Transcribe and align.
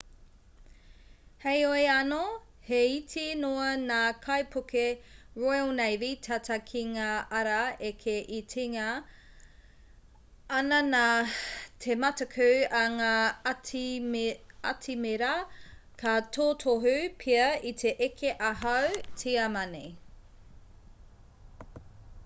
heoi 1.41 1.81
anō 1.95 2.21
he 2.69 2.77
iti 2.93 3.25
noa 3.41 3.65
ngā 3.81 3.97
kaipuke 4.23 4.85
royal 5.43 5.73
navy 5.81 6.09
tata 6.29 6.57
ki 6.71 6.81
ngā 6.95 7.09
ara 7.41 7.59
eke 7.91 8.15
e 8.39 8.39
tinga 8.55 8.87
ana 10.61 10.79
nā 10.89 11.03
te 11.87 11.99
mataku 12.05 12.49
a 12.81 12.83
ngā 12.95 13.13
atimira 14.73 15.31
ka 16.03 16.17
totohu 16.39 16.97
pea 17.27 17.47
i 17.73 17.77
te 17.85 17.95
eke 18.09 18.35
ā-hau 18.51 18.99
tiamani 19.25 19.87